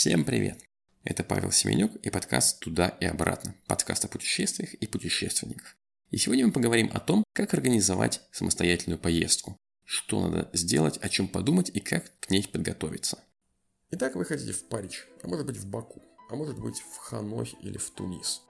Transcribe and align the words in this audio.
Всем 0.00 0.24
привет! 0.24 0.58
Это 1.04 1.22
Павел 1.22 1.52
Семенюк 1.52 1.94
и 1.96 2.08
подкаст 2.08 2.60
«Туда 2.60 2.88
и 2.88 3.04
обратно». 3.04 3.54
Подкаст 3.66 4.06
о 4.06 4.08
путешествиях 4.08 4.72
и 4.72 4.86
путешественниках. 4.86 5.76
И 6.08 6.16
сегодня 6.16 6.46
мы 6.46 6.52
поговорим 6.52 6.90
о 6.94 7.00
том, 7.00 7.22
как 7.34 7.52
организовать 7.52 8.22
самостоятельную 8.32 8.98
поездку. 8.98 9.58
Что 9.84 10.26
надо 10.26 10.48
сделать, 10.54 10.96
о 11.02 11.10
чем 11.10 11.28
подумать 11.28 11.70
и 11.74 11.80
как 11.80 12.18
к 12.18 12.30
ней 12.30 12.48
подготовиться. 12.50 13.22
Итак, 13.90 14.14
вы 14.14 14.24
хотите 14.24 14.52
в 14.52 14.68
Париж, 14.68 15.06
а 15.22 15.28
может 15.28 15.44
быть 15.44 15.58
в 15.58 15.68
Баку, 15.68 16.02
а 16.30 16.34
может 16.34 16.58
быть 16.58 16.78
в 16.78 16.96
Ханой 16.96 17.52
или 17.60 17.76
в 17.76 17.90
Тунис. 17.90 18.40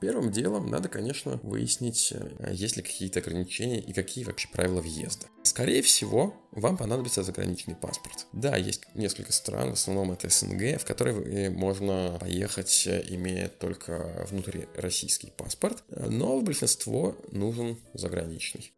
Первым 0.00 0.32
делом 0.32 0.66
надо, 0.66 0.88
конечно, 0.88 1.38
выяснить, 1.42 2.12
э, 2.12 2.52
есть 2.52 2.76
ли 2.76 2.82
какие-то 2.82 3.20
ограничения 3.20 3.80
и 3.80 3.92
какие 3.92 4.24
вообще 4.24 4.48
правила 4.48 4.80
въезда. 4.80 5.26
Скорее 5.42 5.82
всего, 5.82 6.34
вам 6.52 6.76
понадобится 6.76 7.22
заграничный 7.22 7.76
паспорт. 7.76 8.26
Да, 8.32 8.56
есть 8.56 8.82
несколько 8.94 9.32
стран, 9.32 9.70
в 9.70 9.74
основном 9.74 10.12
это 10.12 10.28
СНГ, 10.28 10.80
в 10.80 10.84
которые 10.84 11.50
можно 11.50 12.16
поехать, 12.18 12.86
э, 12.86 13.04
имея 13.08 13.48
только 13.48 14.26
внутрироссийский 14.30 15.32
паспорт, 15.36 15.84
но 15.88 16.38
в 16.38 16.44
большинство 16.44 17.16
нужен 17.30 17.78
заграничный. 17.94 18.72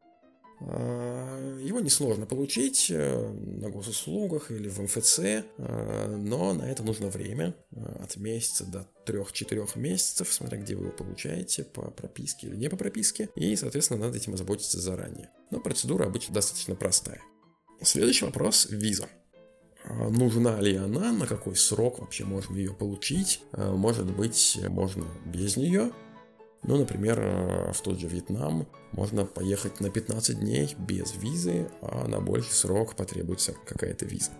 А, 0.65 1.59
его 1.61 1.81
несложно 1.81 2.27
получить 2.27 2.89
э, 2.91 3.33
на 3.33 3.69
госуслугах 3.69 4.51
или 4.51 4.69
в 4.69 4.81
МФЦ, 4.81 5.19
э, 5.19 6.17
но 6.17 6.55
на 6.55 6.63
это 6.63 6.83
нужно 6.83 7.09
время, 7.09 7.55
э, 7.73 7.81
от 8.03 8.17
месяца 8.17 8.65
до 8.65 8.89
3-4 9.07 9.79
месяцев, 9.79 10.33
смотря 10.33 10.59
где 10.59 10.77
вы 10.77 10.85
его 10.85 10.93
получаете, 10.93 11.65
по 11.65 11.91
прописке 11.91 12.47
или 12.47 12.57
не 12.57 12.69
по 12.69 12.77
прописке, 12.77 13.29
и, 13.35 13.57
соответственно, 13.57 14.07
надо 14.07 14.19
этим 14.19 14.35
озаботиться 14.35 14.81
заранее. 14.81 15.31
Но 15.51 15.59
процедура 15.59 16.07
обычно 16.07 16.35
достаточно 16.35 16.77
простая. 16.77 17.21
Следующий 17.83 18.25
вопрос– 18.25 18.69
виза. 18.71 19.09
Нужна 19.85 20.61
ли 20.61 20.77
она, 20.77 21.11
на 21.11 21.27
какой 21.27 21.57
срок 21.57 21.99
вообще 21.99 22.25
можно 22.25 22.57
ее 22.57 22.73
получить? 22.73 23.43
Может 23.53 24.15
быть, 24.15 24.61
можно 24.69 25.07
без 25.27 25.57
нее, 25.57 25.91
ну, 26.63 26.77
например, 26.77 27.19
э, 27.21 27.73
в 27.73 27.81
тот 27.81 27.99
же 27.99 28.07
Вьетнам 28.07 28.69
можно 28.93 29.25
поехать 29.25 29.81
на 29.81 29.91
15 29.91 30.39
дней 30.39 30.75
без 30.79 31.15
визы, 31.17 31.69
а 31.81 32.07
на 32.07 32.21
больший 32.21 32.53
срок 32.53 32.95
потребуется 32.95 33.55
какая-то 33.67 34.05
виза. 34.05 34.31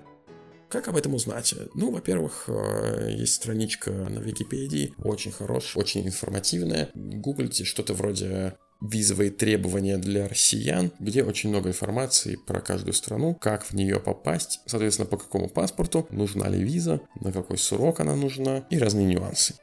Как 0.69 0.89
об 0.89 0.97
этом 0.97 1.15
узнать? 1.15 1.55
Ну, 1.75 1.91
во-первых, 1.91 2.45
э, 2.49 3.09
есть 3.11 3.35
страничка 3.35 3.91
на 3.91 4.21
Википедии, 4.21 4.95
очень 4.99 5.33
хорошая, 5.33 5.83
очень 5.83 6.07
информативная. 6.07 6.91
Гуглите 6.95 7.65
что-то 7.65 7.93
вроде 7.93 8.55
визовые 8.81 9.31
требования 9.31 9.99
для 9.99 10.29
россиян, 10.29 10.93
где 10.99 11.25
очень 11.25 11.51
много 11.51 11.69
информации 11.69 12.37
про 12.37 12.61
каждую 12.61 12.95
страну, 12.95 13.35
как 13.35 13.65
в 13.65 13.73
нее 13.75 14.01
попасть, 14.01 14.61
соответственно, 14.67 15.07
по 15.07 15.17
какому 15.17 15.49
паспорту, 15.49 16.07
нужна 16.11 16.49
ли 16.49 16.63
виза, 16.63 17.01
на 17.21 17.33
какой 17.33 17.59
срок 17.59 18.01
она 18.01 18.17
нужна 18.17 18.65
и 18.71 18.79
разные 18.79 19.07
нюансы. 19.07 19.55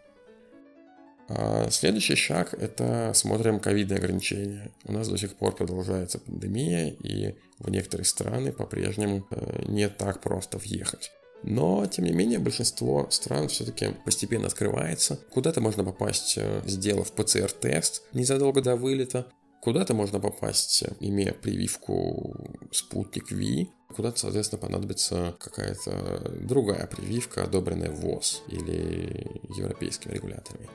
А 1.31 1.69
следующий 1.69 2.15
шаг– 2.15 2.53
это 2.59 3.11
смотрим 3.13 3.59
ковидные 3.59 3.99
ограничения. 3.99 4.71
У 4.85 4.91
нас 4.91 5.07
до 5.07 5.17
сих 5.17 5.35
пор 5.35 5.55
продолжается 5.55 6.17
пандемия, 6.17 6.89
и 6.89 7.35
в 7.59 7.69
некоторые 7.69 8.05
страны 8.05 8.51
по-прежнему 8.51 9.27
э, 9.29 9.63
не 9.67 9.89
так 9.89 10.21
просто 10.21 10.57
въехать. 10.57 11.11
Но, 11.43 11.85
тем 11.85 12.05
не 12.05 12.11
менее, 12.11 12.39
большинство 12.39 13.07
стран 13.11 13.47
все-таки 13.47 13.89
постепенно 14.05 14.47
открывается. 14.47 15.19
Куда-то 15.31 15.61
можно 15.61 15.83
попасть, 15.83 16.35
э, 16.37 16.63
сделав 16.65 17.11
ПЦР-тест 17.11 18.01
незадолго 18.11 18.63
до 18.63 18.75
вылета. 18.75 19.27
Куда-то 19.61 19.93
можно 19.93 20.19
попасть, 20.19 20.81
э, 20.81 20.93
имея 20.99 21.33
прививку 21.33 22.35
спутник 22.71 23.31
Ви. 23.31 23.69
Куда-то, 23.95 24.19
соответственно, 24.19 24.61
понадобится 24.61 25.35
какая-то 25.39 26.39
другая 26.41 26.87
прививка, 26.87 27.43
одобренная 27.43 27.91
ВОЗ 27.91 28.41
или 28.47 29.41
европейскими 29.55 30.13
регуляторами. 30.13 30.67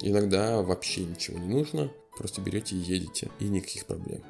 Иногда 0.00 0.62
вообще 0.62 1.04
ничего 1.04 1.38
не 1.38 1.48
нужно, 1.48 1.92
просто 2.16 2.40
берете 2.40 2.76
и 2.76 2.78
едете, 2.78 3.30
и 3.38 3.48
никаких 3.48 3.86
проблем. 3.86 4.22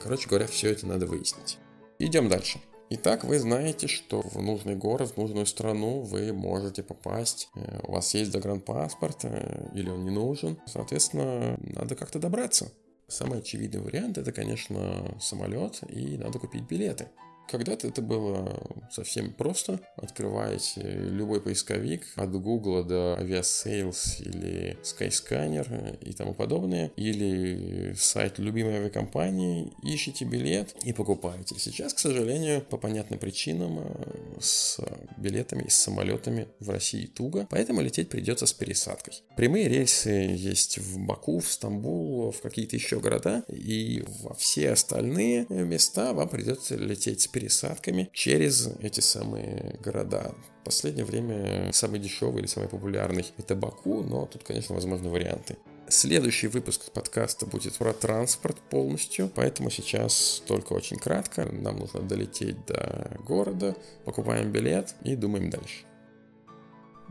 Короче 0.00 0.28
говоря, 0.28 0.46
все 0.46 0.70
это 0.70 0.86
надо 0.86 1.06
выяснить. 1.06 1.58
Идем 1.98 2.28
дальше. 2.28 2.60
Итак, 2.94 3.24
вы 3.24 3.38
знаете, 3.38 3.86
что 3.86 4.20
в 4.20 4.42
нужный 4.42 4.74
город, 4.74 5.12
в 5.12 5.16
нужную 5.16 5.46
страну 5.46 6.00
вы 6.00 6.32
можете 6.32 6.82
попасть. 6.82 7.48
Э, 7.54 7.80
у 7.84 7.92
вас 7.92 8.12
есть 8.12 8.32
загранпаспорт 8.32 9.24
э, 9.24 9.70
или 9.74 9.88
он 9.88 10.04
не 10.04 10.10
нужен. 10.10 10.58
Соответственно, 10.66 11.56
надо 11.62 11.94
как-то 11.94 12.18
добраться. 12.18 12.70
Самый 13.08 13.38
очевидный 13.38 13.80
вариант 13.80 14.18
это, 14.18 14.30
конечно, 14.32 15.16
самолет 15.20 15.80
и 15.88 16.18
надо 16.18 16.38
купить 16.38 16.64
билеты. 16.64 17.08
Когда-то 17.52 17.86
это 17.86 18.00
было 18.00 18.88
совсем 18.90 19.30
просто. 19.34 19.78
Открываете 19.96 20.80
любой 20.80 21.42
поисковик 21.42 22.06
от 22.16 22.32
Google 22.32 22.82
до 22.82 23.18
Aviasales 23.20 24.22
или 24.22 24.78
Skyscanner 24.82 25.98
и 26.02 26.14
тому 26.14 26.32
подобное. 26.32 26.90
Или 26.96 27.92
сайт 27.94 28.38
любимой 28.38 28.76
авиакомпании, 28.76 29.70
ищите 29.82 30.24
билет 30.24 30.74
и 30.82 30.94
покупаете. 30.94 31.56
Сейчас, 31.58 31.92
к 31.92 31.98
сожалению, 31.98 32.62
по 32.62 32.78
понятным 32.78 33.18
причинам 33.18 33.80
э, 33.80 34.40
с 34.40 34.80
билетами 35.18 35.64
и 35.64 35.68
с 35.68 35.74
самолетами 35.74 36.48
в 36.58 36.70
России 36.70 37.04
туго, 37.04 37.46
поэтому 37.50 37.82
лететь 37.82 38.08
придется 38.08 38.46
с 38.46 38.54
пересадкой. 38.54 39.22
Прямые 39.36 39.68
рейсы 39.68 40.08
есть 40.08 40.78
в 40.78 40.98
Баку, 41.00 41.40
в 41.40 41.52
Стамбул, 41.52 42.30
в 42.30 42.40
какие-то 42.40 42.76
еще 42.76 42.98
города, 42.98 43.44
и 43.48 44.02
во 44.22 44.32
все 44.32 44.70
остальные 44.70 45.46
места 45.50 46.14
вам 46.14 46.30
придется 46.30 46.76
лететь 46.76 47.20
с 47.20 47.26
пересадками 47.42 48.08
через 48.12 48.68
эти 48.80 49.00
самые 49.00 49.78
города. 49.82 50.34
В 50.60 50.64
последнее 50.64 51.04
время 51.04 51.72
самый 51.72 51.98
дешевый 51.98 52.40
или 52.40 52.46
самый 52.46 52.68
популярный 52.68 53.26
это 53.36 53.56
Баку, 53.56 54.02
но 54.02 54.26
тут, 54.26 54.44
конечно, 54.44 54.74
возможны 54.74 55.08
варианты. 55.08 55.56
Следующий 55.88 56.46
выпуск 56.46 56.92
подкаста 56.92 57.44
будет 57.46 57.74
про 57.74 57.92
транспорт 57.92 58.56
полностью, 58.70 59.28
поэтому 59.34 59.70
сейчас 59.70 60.42
только 60.46 60.72
очень 60.72 60.96
кратко. 60.96 61.44
Нам 61.50 61.78
нужно 61.78 62.00
долететь 62.00 62.64
до 62.66 63.18
города, 63.26 63.74
покупаем 64.04 64.52
билет 64.52 64.94
и 65.02 65.16
думаем 65.16 65.50
дальше. 65.50 65.84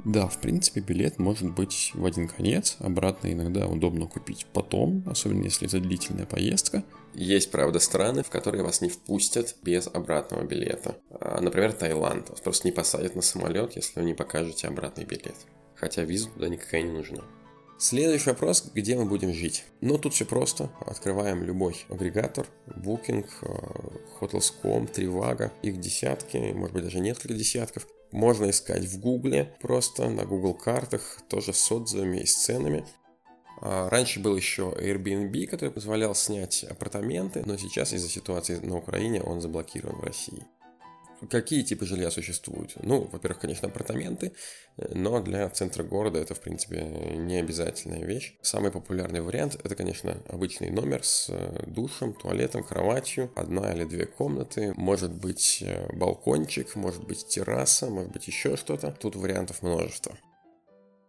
Да, 0.03 0.27
в 0.27 0.41
принципе, 0.41 0.81
билет 0.81 1.19
может 1.19 1.53
быть 1.53 1.91
в 1.93 2.05
один 2.05 2.27
конец, 2.27 2.77
обратно 2.79 3.31
иногда 3.31 3.67
удобно 3.67 4.07
купить 4.07 4.47
потом, 4.51 5.03
особенно 5.07 5.43
если 5.43 5.67
это 5.67 5.79
длительная 5.79 6.25
поездка. 6.25 6.83
Есть, 7.13 7.51
правда, 7.51 7.79
страны, 7.79 8.23
в 8.23 8.29
которые 8.29 8.63
вас 8.63 8.81
не 8.81 8.89
впустят 8.89 9.55
без 9.61 9.87
обратного 9.87 10.43
билета. 10.43 10.97
А, 11.11 11.39
например, 11.41 11.73
Таиланд. 11.73 12.29
Вас 12.29 12.39
просто 12.39 12.67
не 12.67 12.71
посадят 12.71 13.15
на 13.15 13.21
самолет, 13.21 13.75
если 13.75 13.99
вы 13.99 14.05
не 14.05 14.13
покажете 14.13 14.67
обратный 14.67 15.03
билет. 15.03 15.35
Хотя 15.75 16.03
виза 16.03 16.29
туда 16.29 16.47
никакая 16.47 16.81
не 16.81 16.91
нужна. 16.91 17.23
Следующий 17.77 18.29
вопрос, 18.29 18.71
где 18.73 18.95
мы 18.95 19.05
будем 19.05 19.33
жить? 19.33 19.65
Ну, 19.81 19.97
тут 19.97 20.13
все 20.13 20.25
просто. 20.25 20.71
Открываем 20.85 21.43
любой 21.43 21.85
агрегатор, 21.89 22.47
Booking, 22.67 23.25
а, 23.41 24.23
Hotels.com, 24.23 24.85
Trivago, 24.85 25.51
их 25.61 25.79
десятки, 25.79 26.37
может 26.53 26.73
быть 26.73 26.83
даже 26.83 26.99
несколько 26.99 27.33
десятков. 27.33 27.87
Можно 28.11 28.49
искать 28.49 28.85
в 28.85 28.99
Гугле, 28.99 29.55
просто 29.61 30.09
на 30.09 30.25
Google 30.25 30.53
картах, 30.53 31.19
тоже 31.29 31.53
с 31.53 31.71
отзывами 31.71 32.17
и 32.17 32.25
с 32.25 32.35
ценами. 32.35 32.85
А, 33.61 33.89
раньше 33.89 34.19
был 34.19 34.35
еще 34.35 34.73
Airbnb, 34.77 35.45
который 35.47 35.69
позволял 35.69 36.13
снять 36.15 36.63
апартаменты, 36.63 37.43
но 37.45 37.57
сейчас 37.57 37.93
из-за 37.93 38.09
ситуации 38.09 38.57
на 38.57 38.77
Украине 38.77 39.21
он 39.21 39.39
заблокирован 39.39 39.97
в 39.97 40.03
России. 40.03 40.43
Какие 41.29 41.61
типы 41.61 41.85
жилья 41.85 42.09
существуют? 42.09 42.73
Ну, 42.81 43.07
во-первых, 43.11 43.39
конечно, 43.39 43.67
апартаменты, 43.67 44.33
но 44.77 45.21
для 45.21 45.47
центра 45.49 45.83
города 45.83 46.19
это, 46.19 46.33
в 46.33 46.39
принципе, 46.39 46.81
не 46.81 47.37
обязательная 47.37 48.03
вещь. 48.03 48.35
Самый 48.41 48.71
популярный 48.71 49.21
вариант– 49.21 49.55
это, 49.63 49.75
конечно, 49.75 50.17
обычный 50.27 50.71
номер 50.71 51.03
с 51.03 51.27
э, 51.29 51.63
душем, 51.67 52.13
туалетом, 52.13 52.63
кроватью, 52.63 53.31
одна 53.35 53.73
или 53.73 53.83
две 53.83 54.05
комнаты, 54.05 54.73
может 54.75 55.13
быть 55.13 55.59
э, 55.61 55.87
балкончик, 55.93 56.75
может 56.75 57.03
быть 57.03 57.27
терраса, 57.27 57.87
может 57.87 58.11
быть 58.11 58.27
еще 58.27 58.57
что-то. 58.57 58.91
Тут 58.99 59.15
вариантов 59.15 59.61
множество. 59.61 60.17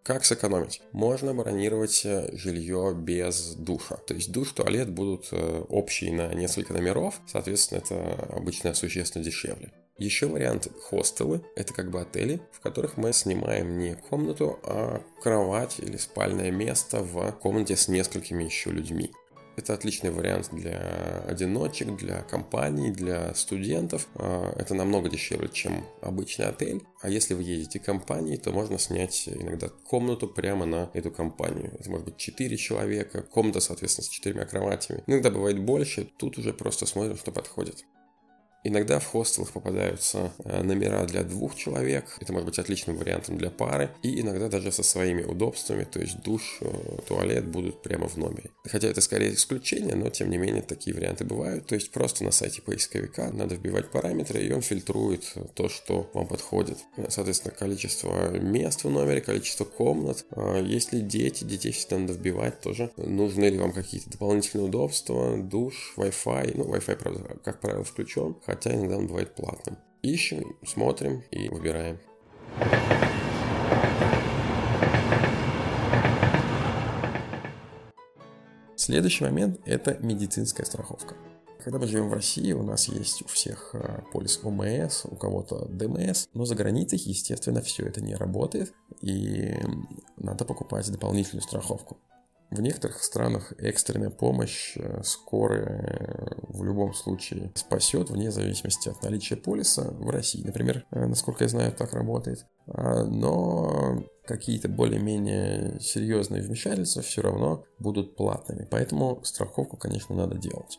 Как 0.02 0.24
сэкономить? 0.24 0.82
Можно 0.90 1.32
бронировать 1.32 2.02
э, 2.04 2.36
жилье 2.36 2.92
без 2.92 3.54
душа. 3.54 3.96
То 3.96 4.14
есть 4.14 4.32
душ, 4.32 4.50
туалет 4.50 4.90
будут 4.90 5.28
э, 5.30 5.64
общие 5.68 6.12
на 6.12 6.34
несколько 6.34 6.72
номеров, 6.72 7.20
соответственно, 7.28 7.78
это 7.78 8.14
обычно 8.34 8.74
существенно 8.74 9.24
дешевле. 9.24 9.70
Еще 9.98 10.26
вариант 10.26 10.66
хостелы. 10.80 11.44
Это 11.54 11.72
как 11.72 11.92
бы 11.92 12.00
отели, 12.00 12.40
в 12.50 12.58
которых 12.58 12.96
мы 12.96 13.12
снимаем 13.12 13.78
не 13.78 13.94
комнату, 13.94 14.58
а 14.64 15.02
кровать 15.22 15.78
или 15.78 15.96
спальное 15.96 16.50
место 16.50 17.04
в 17.04 17.30
комнате 17.32 17.76
с 17.76 17.86
несколькими 17.86 18.42
еще 18.42 18.70
людьми. 18.70 19.12
Это 19.56 19.74
отличный 19.74 20.10
вариант 20.10 20.48
для 20.52 21.24
одиночек, 21.28 21.96
для 21.96 22.22
компаний, 22.22 22.90
для 22.90 23.34
студентов. 23.34 24.08
А, 24.14 24.52
это 24.56 24.74
намного 24.74 25.10
дешевле, 25.10 25.48
чем 25.52 25.84
обычный 26.00 26.46
отель. 26.46 26.82
А 27.00 27.08
если 27.08 27.34
вы 27.34 27.42
едете 27.42 27.78
компанией, 27.78 28.38
то 28.38 28.50
можно 28.50 28.78
снять 28.78 29.28
иногда 29.28 29.68
комнату 29.68 30.26
прямо 30.26 30.64
на 30.64 30.90
эту 30.94 31.10
компанию. 31.10 31.72
Это 31.78 31.90
может 31.90 32.06
быть 32.06 32.16
4 32.16 32.56
человека, 32.56 33.22
комната, 33.22 33.60
соответственно, 33.60 34.06
с 34.06 34.08
четырьмя 34.08 34.46
кроватями. 34.46 35.02
Иногда 35.06 35.30
бывает 35.30 35.58
больше, 35.58 36.08
тут 36.16 36.38
уже 36.38 36.52
просто 36.52 36.86
смотрим, 36.86 37.16
что 37.16 37.32
подходит. 37.32 37.84
Иногда 38.64 39.00
в 39.00 39.06
хостелах 39.06 39.50
попадаются 39.50 40.32
э, 40.44 40.62
номера 40.62 41.04
для 41.04 41.24
двух 41.24 41.56
человек. 41.56 42.16
Это 42.20 42.32
может 42.32 42.46
быть 42.46 42.58
отличным 42.60 42.96
вариантом 42.96 43.36
для 43.36 43.50
пары. 43.50 43.90
И 44.02 44.20
иногда 44.20 44.48
даже 44.48 44.70
со 44.70 44.84
своими 44.84 45.22
удобствами, 45.22 45.82
то 45.82 46.00
есть 46.00 46.22
душ, 46.22 46.58
э, 46.60 46.98
туалет 47.08 47.46
будут 47.46 47.82
прямо 47.82 48.08
в 48.08 48.16
номере. 48.16 48.50
Хотя 48.64 48.86
это 48.86 49.00
скорее 49.00 49.34
исключение, 49.34 49.96
но 49.96 50.10
тем 50.10 50.30
не 50.30 50.36
менее 50.36 50.62
такие 50.62 50.94
варианты 50.94 51.24
бывают. 51.24 51.66
То 51.66 51.74
есть 51.74 51.90
просто 51.90 52.22
на 52.22 52.30
сайте 52.30 52.62
поисковика 52.62 53.30
надо 53.32 53.56
вбивать 53.56 53.90
параметры, 53.90 54.40
и 54.40 54.52
он 54.52 54.62
фильтрует 54.62 55.34
то, 55.54 55.68
что 55.68 56.08
вам 56.14 56.28
подходит. 56.28 56.78
Соответственно, 57.08 57.52
количество 57.52 58.30
мест 58.30 58.84
в 58.84 58.90
номере, 58.90 59.20
количество 59.20 59.64
комнат. 59.64 60.24
Есть 60.62 60.92
ли 60.92 61.00
дети, 61.00 61.42
детей 61.42 61.72
всегда 61.72 61.98
надо 61.98 62.12
вбивать 62.12 62.60
тоже. 62.60 62.92
Нужны 62.96 63.46
ли 63.46 63.58
вам 63.58 63.72
какие-то 63.72 64.10
дополнительные 64.10 64.66
удобства, 64.66 65.36
душ, 65.36 65.94
Wi-Fi. 65.96 66.52
Ну, 66.56 66.64
Wi-Fi, 66.64 66.96
правда, 66.96 67.36
как 67.42 67.60
правило, 67.60 67.82
включен 67.82 68.36
хотя 68.52 68.74
иногда 68.74 68.98
он 68.98 69.06
бывает 69.06 69.34
платным. 69.34 69.78
Ищем, 70.02 70.56
смотрим 70.62 71.22
и 71.30 71.48
выбираем. 71.48 71.98
Следующий 78.76 79.24
момент– 79.24 79.58
это 79.64 79.96
медицинская 80.00 80.66
страховка. 80.66 81.14
Когда 81.64 81.78
мы 81.78 81.86
живем 81.86 82.10
в 82.10 82.12
России, 82.12 82.52
у 82.52 82.62
нас 82.62 82.88
есть 82.88 83.22
у 83.22 83.28
всех 83.28 83.70
э, 83.74 84.02
полис 84.12 84.40
ОМС, 84.42 85.06
у 85.06 85.16
кого-то 85.16 85.64
ДМС, 85.66 86.26
но 86.34 86.44
за 86.44 86.54
границей, 86.54 86.98
естественно, 86.98 87.62
все 87.62 87.86
это 87.86 88.02
не 88.02 88.16
работает, 88.16 88.74
и 89.00 89.54
надо 90.18 90.44
покупать 90.44 90.90
дополнительную 90.90 91.42
страховку. 91.42 91.96
В 92.52 92.60
некоторых 92.60 93.02
странах 93.02 93.54
экстренная 93.56 94.10
помощь 94.10 94.76
э, 94.76 95.00
скорая 95.04 96.36
в 96.42 96.62
любом 96.62 96.92
случае 96.92 97.50
спасет, 97.54 98.10
вне 98.10 98.30
зависимости 98.30 98.90
от 98.90 99.02
наличия 99.02 99.36
полиса. 99.36 99.84
В 99.90 100.10
России, 100.10 100.44
например, 100.44 100.84
э, 100.90 101.06
насколько 101.06 101.44
я 101.44 101.48
знаю, 101.48 101.72
так 101.72 101.94
работает. 101.94 102.44
А, 102.66 103.04
но 103.04 104.04
какие-то 104.26 104.68
более-менее 104.68 105.80
серьезные 105.80 106.42
вмешательства 106.42 107.00
все 107.00 107.22
равно 107.22 107.64
будут 107.78 108.16
платными. 108.16 108.68
Поэтому 108.70 109.24
страховку, 109.24 109.78
конечно, 109.78 110.14
надо 110.14 110.36
делать. 110.36 110.78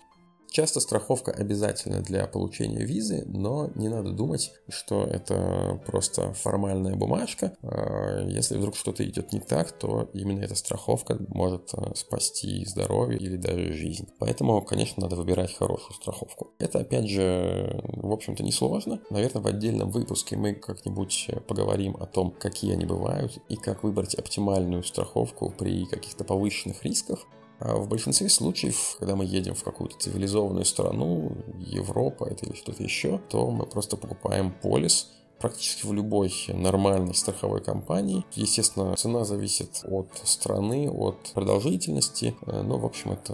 Часто 0.53 0.81
страховка 0.81 1.31
обязательна 1.31 2.01
для 2.01 2.27
получения 2.27 2.85
визы, 2.85 3.23
но 3.25 3.71
не 3.73 3.89
надо 3.89 4.11
думать, 4.11 4.51
что 4.69 5.03
это 5.03 5.81
просто 5.87 6.31
формальная 6.33 6.95
бумажка. 6.95 7.57
А, 7.63 8.23
если 8.27 8.57
вдруг 8.57 8.75
что-то 8.75 9.03
идет 9.03 9.33
не 9.33 9.39
так, 9.39 9.71
то 9.71 10.11
именно 10.13 10.41
эта 10.41 10.53
страховка 10.53 11.17
может 11.29 11.73
а, 11.73 11.95
спасти 11.95 12.63
здоровье 12.65 13.17
или 13.17 13.35
даже 13.35 13.73
жизнь. 13.73 14.07
Поэтому, 14.19 14.61
конечно, 14.61 15.01
надо 15.01 15.15
выбирать 15.15 15.55
хорошую 15.55 15.95
страховку. 15.95 16.51
Это, 16.59 16.81
опять 16.81 17.09
же, 17.09 17.81
в 17.87 18.11
общем-то, 18.11 18.43
несложно. 18.43 19.01
Наверное, 19.09 19.41
в 19.41 19.47
отдельном 19.47 19.89
выпуске 19.89 20.37
мы 20.37 20.53
как-нибудь 20.53 21.31
поговорим 21.47 21.97
о 21.99 22.05
том, 22.05 22.29
какие 22.29 22.73
они 22.73 22.85
бывают 22.85 23.39
и 23.49 23.55
как 23.55 23.81
выбрать 23.83 24.13
оптимальную 24.13 24.83
страховку 24.83 25.49
при 25.49 25.87
каких-то 25.87 26.23
повышенных 26.23 26.83
рисках. 26.83 27.25
А 27.59 27.75
в 27.75 27.87
большинстве 27.87 28.29
случаев, 28.29 28.97
когда 28.99 29.15
мы 29.15 29.25
едем 29.25 29.55
в 29.55 29.63
какую-то 29.63 29.97
цивилизованную 29.97 30.65
страну, 30.65 31.31
Европа 31.59 32.25
это 32.25 32.45
или 32.45 32.55
что-то 32.55 32.83
еще, 32.83 33.19
то 33.29 33.49
мы 33.51 33.65
просто 33.65 33.97
покупаем 33.97 34.51
полис, 34.51 35.09
практически 35.43 35.85
в 35.85 35.91
любой 35.91 36.33
нормальной 36.47 37.13
страховой 37.13 37.61
компании. 37.61 38.25
Естественно, 38.33 38.95
цена 38.95 39.25
зависит 39.25 39.81
от 39.83 40.07
страны, 40.23 40.89
от 40.89 41.31
продолжительности, 41.33 42.33
э, 42.45 42.61
но, 42.61 42.77
в 42.77 42.85
общем, 42.85 43.11
это 43.11 43.33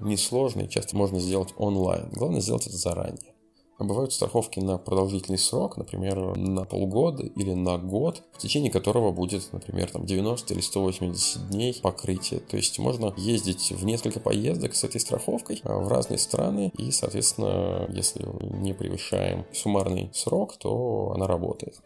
несложно 0.00 0.62
и 0.62 0.68
часто 0.68 0.96
можно 0.96 1.18
сделать 1.18 1.52
онлайн. 1.56 2.10
Главное 2.12 2.40
сделать 2.40 2.68
это 2.68 2.76
заранее. 2.76 3.34
А 3.78 3.84
бывают 3.84 4.12
страховки 4.12 4.58
на 4.58 4.76
продолжительный 4.76 5.38
срок, 5.38 5.76
например, 5.76 6.36
на 6.36 6.64
полгода 6.64 7.22
или 7.22 7.52
на 7.52 7.78
год, 7.78 8.24
в 8.32 8.38
течение 8.38 8.72
которого 8.72 9.12
будет, 9.12 9.52
например, 9.52 9.88
там 9.88 10.04
90 10.04 10.52
или 10.52 10.60
180 10.60 11.48
дней 11.50 11.78
покрытия. 11.80 12.40
То 12.40 12.56
есть 12.56 12.76
можно 12.80 13.14
ездить 13.16 13.70
в 13.70 13.84
несколько 13.84 14.18
поездок 14.18 14.74
с 14.74 14.82
этой 14.82 15.00
страховкой 15.00 15.60
а, 15.62 15.78
в 15.78 15.86
разные 15.86 16.18
страны, 16.18 16.72
и, 16.76 16.90
соответственно, 16.90 17.86
если 17.90 18.26
не 18.40 18.72
превышаем 18.72 19.46
суммарный 19.52 20.10
срок, 20.12 20.56
то 20.56 21.12
она 21.14 21.28
работает. 21.28 21.76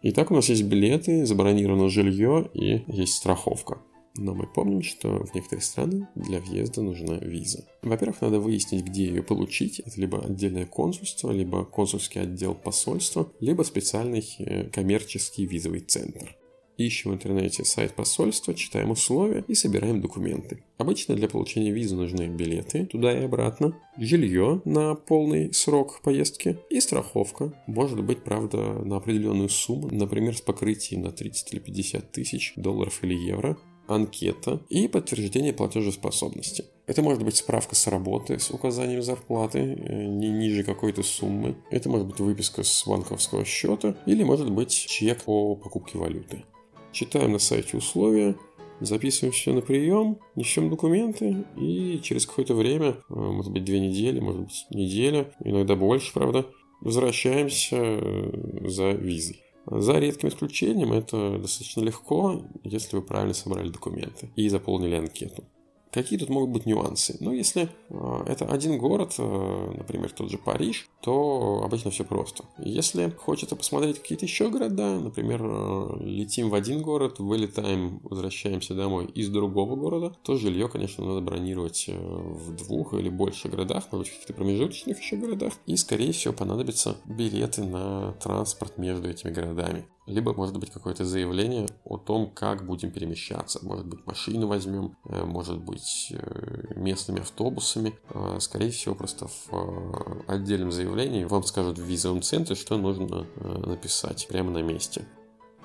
Итак, 0.00 0.30
у 0.30 0.34
нас 0.34 0.48
есть 0.48 0.62
билеты, 0.62 1.26
забронировано 1.26 1.90
жилье 1.90 2.48
и 2.54 2.84
есть 2.86 3.16
страховка. 3.16 3.76
Но 4.16 4.32
мы 4.34 4.46
помним, 4.46 4.82
что 4.82 5.24
в 5.24 5.34
некоторые 5.34 5.62
страны 5.62 6.06
для 6.14 6.38
въезда 6.38 6.82
нужна 6.82 7.16
виза. 7.16 7.64
Во-первых, 7.82 8.20
надо 8.20 8.38
выяснить, 8.38 8.84
где 8.84 9.06
ее 9.06 9.22
получить. 9.24 9.80
Это 9.80 10.00
либо 10.00 10.24
отдельное 10.24 10.66
консульство, 10.66 11.32
либо 11.32 11.64
консульский 11.64 12.20
отдел 12.20 12.54
посольства, 12.54 13.28
либо 13.40 13.62
специальный 13.62 14.24
э, 14.38 14.64
коммерческий 14.70 15.46
визовый 15.46 15.80
центр. 15.80 16.36
Ищем 16.76 17.12
в 17.12 17.14
интернете 17.14 17.64
сайт 17.64 17.94
посольства, 17.94 18.52
читаем 18.52 18.90
условия 18.90 19.44
и 19.46 19.54
собираем 19.54 20.00
документы. 20.00 20.64
Обычно 20.76 21.14
для 21.14 21.28
получения 21.28 21.70
визы 21.70 21.94
нужны 21.94 22.26
билеты 22.26 22.86
туда 22.86 23.16
и 23.16 23.24
обратно, 23.24 23.78
жилье 23.96 24.60
на 24.64 24.96
полный 24.96 25.52
срок 25.52 26.00
поездки 26.02 26.58
и 26.70 26.80
страховка. 26.80 27.52
Может 27.68 28.02
быть, 28.02 28.24
правда, 28.24 28.58
на 28.84 28.96
определенную 28.96 29.50
сумму, 29.50 29.88
например, 29.92 30.36
с 30.36 30.40
покрытием 30.40 31.02
на 31.02 31.12
30 31.12 31.52
или 31.52 31.60
50 31.60 32.10
тысяч 32.10 32.54
долларов 32.56 33.04
или 33.04 33.14
евро 33.14 33.56
анкета 33.86 34.60
и 34.68 34.88
подтверждение 34.88 35.52
платежеспособности. 35.52 36.64
Это 36.86 37.02
может 37.02 37.24
быть 37.24 37.36
справка 37.36 37.74
с 37.74 37.86
работы 37.86 38.38
с 38.38 38.50
указанием 38.50 39.02
зарплаты 39.02 39.58
э, 39.58 40.04
не 40.06 40.30
ниже 40.30 40.64
какой-то 40.64 41.02
суммы. 41.02 41.56
Это 41.70 41.88
может 41.88 42.06
быть 42.06 42.20
выписка 42.20 42.62
с 42.62 42.86
банковского 42.86 43.44
счета 43.44 43.96
или 44.06 44.22
может 44.22 44.50
быть 44.50 44.70
чек 44.70 45.22
по 45.22 45.56
покупке 45.56 45.98
валюты. 45.98 46.44
Читаем 46.92 47.32
на 47.32 47.38
сайте 47.38 47.76
условия, 47.76 48.36
записываем 48.80 49.32
все 49.32 49.52
на 49.52 49.62
прием, 49.62 50.18
несем 50.36 50.68
документы 50.70 51.44
и 51.56 52.00
через 52.02 52.26
какое-то 52.26 52.54
время, 52.54 52.96
э, 53.08 53.14
может 53.14 53.52
быть 53.52 53.64
две 53.64 53.80
недели, 53.80 54.20
может 54.20 54.42
быть 54.42 54.66
неделя, 54.70 55.32
иногда 55.42 55.76
больше, 55.76 56.12
правда, 56.12 56.46
возвращаемся 56.80 57.76
э, 57.80 58.68
за 58.68 58.90
визой. 58.90 59.40
За 59.66 59.98
редким 59.98 60.28
исключением 60.28 60.92
это 60.92 61.38
достаточно 61.38 61.80
легко, 61.80 62.42
если 62.62 62.96
вы 62.96 63.02
правильно 63.02 63.34
собрали 63.34 63.68
документы 63.70 64.30
и 64.36 64.48
заполнили 64.48 64.94
анкету. 64.94 65.44
Какие 65.94 66.18
тут 66.18 66.28
могут 66.28 66.50
быть 66.50 66.66
нюансы? 66.66 67.16
Ну, 67.20 67.32
если 67.32 67.68
э, 67.88 68.24
это 68.26 68.46
один 68.46 68.78
город, 68.78 69.14
э, 69.16 69.74
например, 69.78 70.10
тот 70.10 70.28
же 70.28 70.38
Париж, 70.38 70.88
то 71.00 71.62
обычно 71.64 71.92
все 71.92 72.02
просто. 72.02 72.42
Если 72.58 73.10
хочется 73.10 73.54
посмотреть 73.54 74.00
какие-то 74.00 74.24
еще 74.24 74.50
города, 74.50 74.98
например, 74.98 75.40
э, 75.44 75.98
летим 76.00 76.50
в 76.50 76.54
один 76.56 76.82
город, 76.82 77.20
вылетаем, 77.20 78.00
возвращаемся 78.02 78.74
домой 78.74 79.06
из 79.14 79.28
другого 79.28 79.76
города, 79.76 80.16
то 80.24 80.36
жилье, 80.36 80.68
конечно, 80.68 81.04
надо 81.04 81.20
бронировать 81.20 81.88
в 81.88 82.56
двух 82.56 82.94
или 82.94 83.08
больше 83.08 83.46
городах, 83.46 83.84
может 83.92 84.06
быть, 84.06 84.08
в 84.08 84.12
каких-то 84.14 84.34
промежуточных 84.34 84.98
еще 84.98 85.14
городах. 85.14 85.52
И, 85.66 85.76
скорее 85.76 86.10
всего, 86.10 86.34
понадобятся 86.34 86.96
билеты 87.04 87.62
на 87.62 88.14
транспорт 88.14 88.78
между 88.78 89.08
этими 89.08 89.30
городами. 89.30 89.84
Либо 90.06 90.34
может 90.34 90.58
быть 90.58 90.70
какое-то 90.70 91.04
заявление 91.04 91.66
о 91.84 91.96
том, 91.96 92.30
как 92.30 92.66
будем 92.66 92.90
перемещаться. 92.90 93.58
Может 93.62 93.86
быть 93.86 94.06
машину 94.06 94.46
возьмем, 94.46 94.96
э, 95.08 95.24
может 95.24 95.58
быть 95.58 96.12
э, 96.12 96.74
местными 96.76 97.20
автобусами. 97.20 97.94
А, 98.10 98.38
скорее 98.38 98.70
всего, 98.70 98.94
просто 98.94 99.28
в 99.28 99.48
э, 99.52 100.22
отдельном 100.26 100.72
заявлении 100.72 101.24
вам 101.24 101.42
скажут 101.44 101.78
в 101.78 101.82
визовом 101.82 102.20
центре, 102.20 102.54
что 102.54 102.76
нужно 102.76 103.26
написать 103.36 104.26
прямо 104.28 104.50
на 104.50 104.62
месте. 104.62 105.06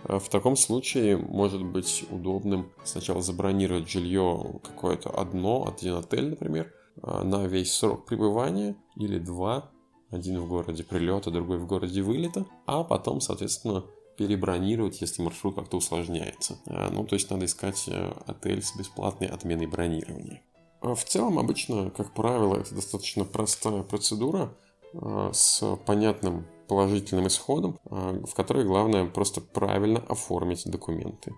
В 0.06 0.30
таком 0.30 0.56
случае 0.56 1.18
может 1.18 1.64
быть 1.64 2.06
удобным 2.10 2.72
сначала 2.86 3.22
забронировать 3.22 3.90
жилье 3.90 4.62
какое-то 4.64 5.10
одно, 5.10 5.68
один 5.68 5.96
отель, 5.96 6.30
например, 6.30 6.74
на 7.02 7.46
весь 7.48 7.74
срок 7.74 8.06
пребывания 8.06 8.78
или 8.96 9.20
два, 9.20 9.72
один 10.10 10.40
в 10.40 10.48
городе 10.48 10.84
прилета, 10.84 11.32
другой 11.32 11.58
в 11.58 11.68
городе 11.68 12.02
вылета, 12.02 12.46
а 12.66 12.86
потом, 12.86 13.20
соответственно, 13.20 13.84
перебронировать, 14.20 15.00
если 15.00 15.22
маршрут 15.22 15.56
как-то 15.56 15.78
усложняется. 15.78 16.58
А, 16.68 16.90
ну, 16.92 17.06
то 17.06 17.16
есть 17.16 17.32
надо 17.32 17.46
искать 17.46 17.86
э, 17.88 18.12
отель 18.28 18.62
с 18.62 18.76
бесплатной 18.76 19.28
отменой 19.28 19.66
бронирования. 19.66 20.42
А 20.82 20.94
в 20.94 21.06
целом, 21.06 21.40
обычно, 21.40 21.90
как 21.90 22.14
правило, 22.14 22.58
это 22.58 22.76
достаточно 22.76 23.24
простая 23.24 23.82
процедура 23.84 24.54
а, 24.94 25.32
с 25.32 25.64
понятным 25.86 26.46
положительным 26.68 27.28
исходом, 27.28 27.80
в 27.86 28.32
которой 28.36 28.64
главное 28.64 29.06
просто 29.06 29.42
правильно 29.42 30.04
оформить 30.08 30.70
документы. 30.70 31.34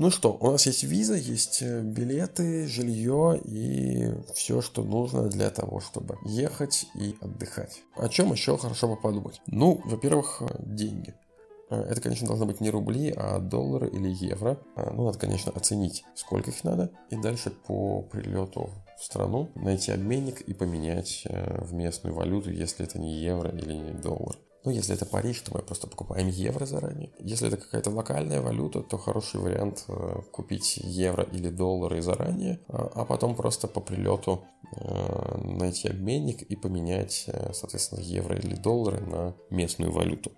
Ну 0.00 0.10
что, 0.10 0.38
у 0.40 0.52
нас 0.52 0.64
есть 0.66 0.84
виза, 0.84 1.16
есть 1.16 1.60
э, 1.60 1.80
билеты, 1.82 2.68
жилье 2.68 3.36
и 3.44 4.14
все, 4.32 4.62
что 4.62 4.84
нужно 4.84 5.28
для 5.28 5.50
того, 5.50 5.80
чтобы 5.80 6.18
ехать 6.24 6.86
и 6.94 7.16
отдыхать. 7.20 7.82
О 7.96 8.08
чем 8.08 8.30
еще 8.30 8.56
хорошо 8.56 8.86
бы 8.86 8.96
подумать? 8.96 9.40
Ну, 9.48 9.82
во-первых, 9.84 10.40
э, 10.42 10.46
деньги. 10.60 11.16
Э, 11.68 11.80
это, 11.80 12.00
конечно, 12.00 12.28
должны 12.28 12.46
быть 12.46 12.60
не 12.60 12.70
рубли, 12.70 13.12
а 13.16 13.40
доллары 13.40 13.88
или 13.88 14.08
евро. 14.08 14.60
Ну, 14.76 15.06
надо, 15.06 15.18
конечно, 15.18 15.50
оценить, 15.50 16.04
сколько 16.14 16.52
их 16.52 16.62
надо. 16.62 16.92
И 17.10 17.16
дальше 17.16 17.50
по 17.50 18.02
прилету 18.02 18.70
в 19.00 19.04
страну 19.04 19.50
найти 19.56 19.90
обменник 19.90 20.42
и 20.42 20.54
поменять 20.54 21.26
в 21.26 21.74
местную 21.74 22.14
валюту, 22.14 22.52
если 22.52 22.86
это 22.86 23.00
не 23.00 23.18
евро 23.18 23.50
или 23.50 23.72
не 23.72 23.94
доллар. 23.94 24.36
Ну, 24.68 24.74
если 24.74 24.94
это 24.94 25.06
Париж, 25.06 25.40
то 25.40 25.52
мы 25.54 25.62
просто 25.62 25.86
покупаем 25.86 26.28
евро 26.28 26.66
заранее. 26.66 27.10
Если 27.20 27.48
это 27.48 27.56
какая-то 27.56 27.88
локальная 27.88 28.42
валюта, 28.42 28.82
то 28.82 28.98
хороший 28.98 29.40
вариант 29.40 29.86
э, 29.88 30.20
купить 30.30 30.76
евро 30.76 31.24
или 31.24 31.48
доллары 31.48 32.02
заранее, 32.02 32.60
а, 32.68 32.90
а 32.94 33.04
потом 33.06 33.34
просто 33.34 33.66
по 33.66 33.80
прилету 33.80 34.44
э, 34.76 35.38
найти 35.38 35.88
обменник 35.88 36.42
и 36.42 36.54
поменять, 36.54 37.24
э, 37.28 37.52
соответственно, 37.54 38.00
евро 38.00 38.36
или 38.36 38.56
доллары 38.56 39.00
на 39.00 39.34
местную 39.48 39.90
валюту. 39.90 40.32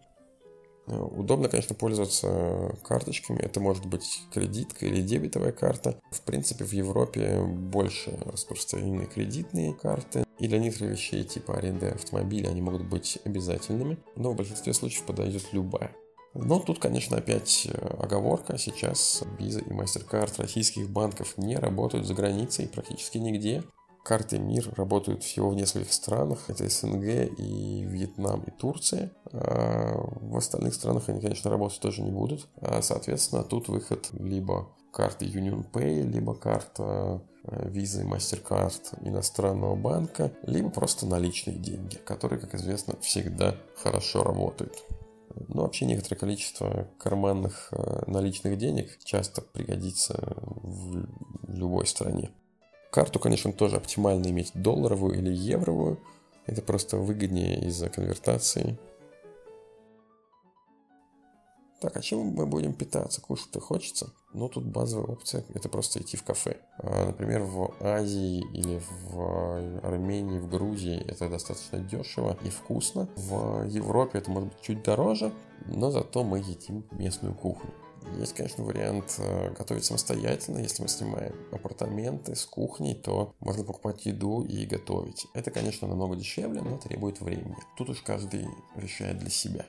Удобно, 0.90 1.48
конечно, 1.48 1.74
пользоваться 1.74 2.74
карточками. 2.82 3.38
Это 3.38 3.60
может 3.60 3.86
быть 3.86 4.22
кредитка 4.32 4.86
или 4.86 5.00
дебетовая 5.00 5.52
карта. 5.52 6.00
В 6.10 6.20
принципе, 6.22 6.64
в 6.64 6.72
Европе 6.72 7.42
больше 7.42 8.18
распространены 8.24 9.06
кредитные 9.06 9.74
карты. 9.74 10.24
И 10.38 10.48
для 10.48 10.58
некоторых 10.58 10.92
вещей 10.92 11.22
типа 11.22 11.56
аренды 11.56 11.88
автомобиля 11.88 12.48
они 12.48 12.62
могут 12.62 12.84
быть 12.84 13.18
обязательными, 13.24 13.98
но 14.16 14.32
в 14.32 14.36
большинстве 14.36 14.72
случаев 14.72 15.04
подойдет 15.04 15.52
любая. 15.52 15.94
Но 16.34 16.60
тут, 16.60 16.78
конечно, 16.78 17.16
опять 17.16 17.66
э, 17.66 17.86
оговорка. 17.98 18.56
Сейчас 18.56 19.24
Visa 19.38 19.64
и 19.66 19.72
MasterCard 19.72 20.32
российских 20.38 20.88
банков 20.88 21.36
не 21.36 21.56
работают 21.56 22.06
за 22.06 22.14
границей 22.14 22.68
практически 22.68 23.18
нигде. 23.18 23.64
Карты 24.04 24.38
МИР 24.38 24.74
работают 24.76 25.22
всего 25.22 25.50
в 25.50 25.54
нескольких 25.54 25.92
странах. 25.92 26.38
Это 26.48 26.68
СНГ 26.68 27.38
и 27.38 27.84
Вьетнам 27.84 28.42
и 28.42 28.50
Турция. 28.50 29.12
А 29.32 29.94
в 30.20 30.36
остальных 30.36 30.74
странах 30.74 31.08
они, 31.08 31.20
конечно, 31.20 31.50
работать 31.50 31.80
тоже 31.80 32.02
не 32.02 32.10
будут. 32.10 32.48
А, 32.60 32.80
соответственно, 32.82 33.42
тут 33.42 33.68
выход 33.68 34.08
либо 34.12 34.68
карты 34.92 35.26
Union 35.26 35.64
Pay, 35.70 36.02
либо 36.02 36.34
карта 36.34 37.22
э, 37.44 37.68
Visa 37.68 38.02
и 38.02 38.04
MasterCard 38.04 39.06
иностранного 39.06 39.76
банка, 39.76 40.32
либо 40.42 40.70
просто 40.70 41.06
наличные 41.06 41.56
деньги, 41.56 41.96
которые, 41.96 42.40
как 42.40 42.54
известно, 42.54 42.96
всегда 43.00 43.56
хорошо 43.76 44.22
работают. 44.22 44.74
Но 45.48 45.62
вообще 45.62 45.86
некоторое 45.86 46.16
количество 46.16 46.88
карманных 46.98 47.68
э, 47.72 48.02
наличных 48.06 48.58
денег 48.58 48.98
часто 49.04 49.42
пригодится 49.42 50.18
в 50.36 51.06
любой 51.46 51.86
стране. 51.86 52.30
Карту, 52.90 53.20
конечно, 53.20 53.52
тоже 53.52 53.76
оптимально 53.76 54.26
иметь 54.28 54.50
долларовую 54.54 55.16
или 55.16 55.32
евровую. 55.32 55.98
Это 56.46 56.60
просто 56.60 56.96
выгоднее 56.96 57.60
из-за 57.66 57.88
конвертации. 57.88 58.76
Так, 61.80 61.96
а 61.96 62.02
чем 62.02 62.18
мы 62.20 62.46
будем 62.46 62.74
питаться? 62.74 63.22
Кушать-то 63.22 63.60
хочется? 63.60 64.12
Ну, 64.34 64.48
тут 64.48 64.66
базовая 64.66 65.06
опция– 65.06 65.44
это 65.54 65.68
просто 65.68 66.00
идти 66.00 66.16
в 66.16 66.24
кафе. 66.24 66.58
А, 66.78 67.06
например, 67.06 67.42
в 67.42 67.74
Азии 67.80 68.44
или 68.52 68.82
в 69.08 69.80
Армении, 69.82 70.40
в 70.40 70.50
Грузии 70.50 71.02
это 71.08 71.30
достаточно 71.30 71.78
дешево 71.78 72.36
и 72.44 72.50
вкусно. 72.50 73.08
В 73.16 73.66
Европе 73.66 74.18
это 74.18 74.30
может 74.30 74.50
быть 74.50 74.60
чуть 74.60 74.82
дороже, 74.82 75.32
но 75.66 75.90
зато 75.90 76.22
мы 76.22 76.38
едим 76.38 76.84
местную 76.90 77.34
кухню. 77.34 77.70
Есть, 78.18 78.34
конечно, 78.34 78.64
вариант 78.64 79.16
э, 79.18 79.52
готовить 79.56 79.84
самостоятельно. 79.84 80.58
Если 80.58 80.82
мы 80.82 80.88
снимаем 80.88 81.34
апартаменты 81.52 82.34
с 82.34 82.44
кухней, 82.44 82.94
то 82.94 83.34
можно 83.40 83.64
покупать 83.64 84.04
еду 84.06 84.42
и 84.42 84.66
готовить. 84.66 85.26
Это, 85.34 85.50
конечно, 85.50 85.88
намного 85.88 86.16
дешевле, 86.16 86.60
но 86.60 86.78
требует 86.78 87.20
времени. 87.20 87.56
Тут 87.76 87.90
уж 87.90 88.02
каждый 88.02 88.46
решает 88.76 89.18
для 89.18 89.30
себя. 89.30 89.66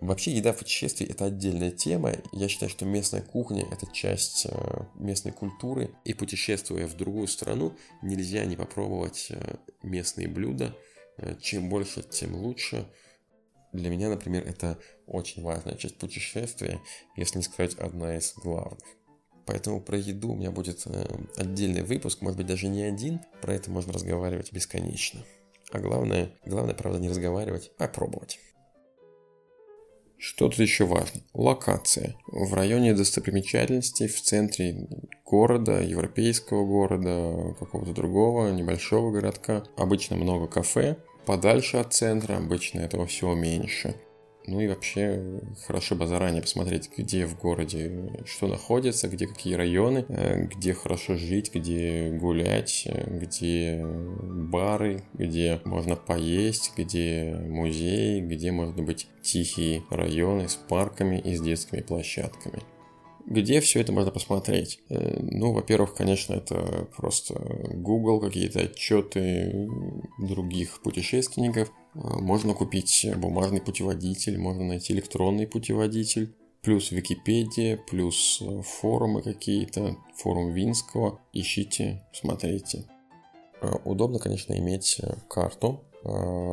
Вообще 0.00 0.32
еда 0.32 0.52
в 0.52 0.58
путешествии 0.58 1.06
это 1.06 1.26
отдельная 1.26 1.70
тема. 1.70 2.12
Я 2.32 2.48
считаю, 2.48 2.70
что 2.70 2.84
местная 2.84 3.22
кухня 3.22 3.66
это 3.70 3.86
часть 3.92 4.46
э, 4.50 4.82
местной 4.94 5.32
культуры. 5.32 5.90
И 6.04 6.14
путешествуя 6.14 6.86
в 6.86 6.96
другую 6.96 7.28
страну, 7.28 7.76
нельзя 8.02 8.44
не 8.44 8.56
попробовать 8.56 9.28
э, 9.30 9.56
местные 9.82 10.28
блюда. 10.28 10.74
Чем 11.40 11.68
больше, 11.68 12.04
тем 12.04 12.36
лучше. 12.36 12.86
Для 13.72 13.90
меня, 13.90 14.08
например, 14.08 14.46
это 14.46 14.78
очень 15.06 15.42
важная 15.42 15.76
часть 15.76 15.98
путешествия, 15.98 16.80
если 17.16 17.38
не 17.38 17.44
сказать 17.44 17.74
одна 17.74 18.16
из 18.16 18.34
главных. 18.34 18.82
Поэтому 19.46 19.80
про 19.80 19.96
еду 19.96 20.32
у 20.32 20.36
меня 20.36 20.50
будет 20.50 20.86
э, 20.86 21.06
отдельный 21.36 21.82
выпуск, 21.82 22.20
может 22.20 22.36
быть 22.36 22.46
даже 22.46 22.68
не 22.68 22.82
один, 22.82 23.20
про 23.40 23.54
это 23.54 23.70
можно 23.70 23.92
разговаривать 23.92 24.52
бесконечно. 24.52 25.24
А 25.70 25.78
главное, 25.80 26.32
главное, 26.44 26.74
правда, 26.74 26.98
не 26.98 27.08
разговаривать, 27.08 27.70
а 27.78 27.88
пробовать. 27.88 28.38
Что 30.18 30.48
тут 30.48 30.58
еще 30.58 30.84
важно? 30.84 31.22
Локация. 31.32 32.16
В 32.26 32.52
районе 32.52 32.92
достопримечательностей, 32.92 34.08
в 34.08 34.20
центре 34.20 34.88
города, 35.24 35.80
европейского 35.80 36.66
города, 36.66 37.54
какого-то 37.58 37.92
другого, 37.92 38.50
небольшого 38.50 39.12
городка. 39.12 39.62
Обычно 39.76 40.16
много 40.16 40.48
кафе, 40.48 40.96
подальше 41.28 41.76
от 41.76 41.92
центра, 41.92 42.38
обычно 42.38 42.80
этого 42.80 43.04
всего 43.04 43.34
меньше. 43.34 43.94
Ну 44.46 44.60
и 44.60 44.66
вообще 44.66 45.42
хорошо 45.66 45.94
бы 45.94 46.06
заранее 46.06 46.40
посмотреть, 46.40 46.88
где 46.96 47.26
в 47.26 47.38
городе 47.38 48.24
что 48.24 48.46
находится, 48.46 49.08
где 49.08 49.26
какие 49.26 49.52
районы, 49.52 50.06
э, 50.08 50.46
где 50.46 50.72
хорошо 50.72 51.16
жить, 51.16 51.54
где 51.54 52.08
гулять, 52.18 52.84
э, 52.86 53.18
где 53.18 53.84
бары, 53.84 55.02
где 55.12 55.60
можно 55.66 55.96
поесть, 55.96 56.72
где 56.78 57.36
музей, 57.46 58.22
где 58.22 58.50
можно 58.50 58.82
быть 58.82 59.06
тихие 59.20 59.82
районы 59.90 60.48
с 60.48 60.54
парками 60.54 61.18
и 61.18 61.36
с 61.36 61.42
детскими 61.42 61.82
площадками. 61.82 62.62
Где 63.30 63.60
все 63.60 63.80
это 63.80 63.92
можно 63.92 64.10
посмотреть? 64.10 64.80
Э, 64.88 65.18
ну, 65.20 65.52
во-первых, 65.52 65.94
конечно, 65.94 66.32
это 66.32 66.88
просто 66.96 67.34
Google, 67.74 68.20
какие-то 68.20 68.60
отчеты 68.60 69.68
других 70.18 70.80
путешественников. 70.80 71.68
Э, 71.94 71.98
можно 72.20 72.54
купить 72.54 73.06
бумажный 73.18 73.60
путеводитель, 73.60 74.38
можно 74.38 74.64
найти 74.64 74.94
электронный 74.94 75.46
путеводитель, 75.46 76.34
плюс 76.62 76.90
Википедия, 76.90 77.76
плюс 77.76 78.40
э, 78.40 78.62
форумы 78.62 79.20
какие-то, 79.20 79.98
форум 80.16 80.54
Винского. 80.54 81.20
Ищите, 81.34 82.06
смотрите. 82.14 82.86
Удобно, 83.84 84.20
конечно, 84.20 84.54
иметь 84.54 85.02
карту, 85.28 85.84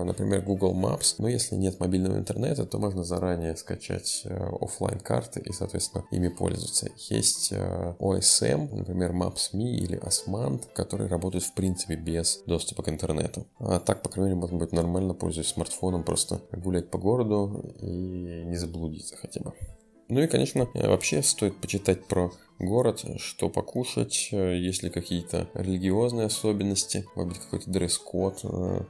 например, 0.03 0.41
Google 0.41 0.73
Maps. 0.73 1.15
Но 1.17 1.27
если 1.27 1.55
нет 1.55 1.79
мобильного 1.79 2.17
интернета, 2.17 2.65
то 2.65 2.77
можно 2.77 3.03
заранее 3.03 3.55
скачать 3.55 4.21
э, 4.25 4.49
офлайн 4.61 4.99
карты 4.99 5.41
и, 5.41 5.51
соответственно, 5.51 6.05
ими 6.11 6.29
пользоваться. 6.29 6.89
Есть 7.09 7.51
OSM, 7.51 8.69
э, 8.71 8.75
например, 8.75 9.11
Maps.me 9.11 9.75
или 9.75 9.99
Asmant, 9.99 10.63
которые 10.73 11.09
работают 11.09 11.43
в 11.43 11.53
принципе 11.53 11.95
без 11.95 12.43
доступа 12.45 12.83
к 12.83 12.89
интернету. 12.89 13.45
А 13.59 13.79
так, 13.79 14.01
по 14.01 14.09
крайней 14.09 14.31
мере, 14.31 14.41
можно 14.41 14.57
будет 14.57 14.71
нормально, 14.71 15.13
пользуясь 15.13 15.47
смартфоном, 15.47 16.03
просто 16.03 16.41
гулять 16.51 16.89
по 16.89 16.97
городу 16.97 17.63
и 17.81 18.43
не 18.45 18.55
заблудиться 18.55 19.15
хотя 19.17 19.41
бы. 19.41 19.53
Ну 20.07 20.21
и, 20.21 20.27
конечно, 20.27 20.69
вообще 20.73 21.23
стоит 21.23 21.59
почитать 21.59 22.05
про 22.05 22.31
город, 22.59 23.05
что 23.17 23.49
покушать, 23.49 24.29
есть 24.31 24.83
ли 24.83 24.89
какие-то 24.89 25.49
религиозные 25.53 26.27
особенности, 26.27 27.05
может 27.15 27.33
быть 27.33 27.41
какой-то 27.41 27.69
дресс-код. 27.69 28.43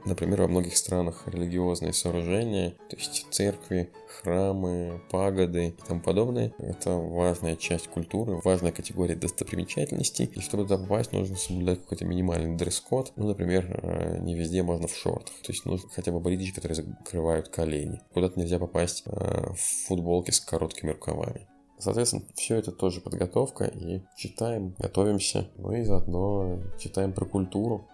Например, 0.04 0.42
во 0.42 0.48
многих 0.48 0.76
странах 0.76 1.24
религиозные 1.26 1.92
сооружения, 1.92 2.70
то 2.88 2.96
есть 2.96 3.26
церкви, 3.30 3.90
храмы, 4.06 5.02
пагоды 5.10 5.68
и 5.68 5.70
тому 5.86 6.00
подобное. 6.00 6.52
Это 6.58 6.90
важная 6.90 7.56
часть 7.56 7.88
культуры, 7.88 8.40
важная 8.44 8.72
категория 8.72 9.14
достопримечательностей. 9.14 10.24
И 10.24 10.40
чтобы 10.40 10.62
туда 10.64 10.78
попасть, 10.78 11.12
нужно 11.12 11.36
соблюдать 11.36 11.82
какой-то 11.82 12.04
минимальный 12.04 12.56
дресс-код. 12.56 13.12
Ну, 13.16 13.28
например, 13.28 14.20
не 14.22 14.34
везде 14.34 14.62
можно 14.62 14.86
в 14.86 14.96
шортах. 14.96 15.34
То 15.42 15.52
есть 15.52 15.66
нужно 15.66 15.88
хотя 15.90 16.12
бы 16.12 16.20
бридж, 16.20 16.54
которые 16.54 16.76
закрывают 16.76 17.48
колени. 17.48 18.00
Куда-то 18.14 18.40
нельзя 18.40 18.58
попасть 18.58 19.04
в 19.06 19.56
футболке 19.86 20.32
с 20.32 20.40
короткими 20.40 20.90
рукавами. 20.92 21.46
Соответственно, 21.78 22.22
все 22.34 22.56
это 22.56 22.72
тоже 22.72 23.00
подготовка 23.00 23.64
и 23.64 24.00
читаем, 24.16 24.74
готовимся, 24.78 25.48
ну 25.56 25.72
и 25.72 25.84
заодно 25.84 26.58
читаем 26.78 27.12
про 27.12 27.26
культуру. 27.26 27.86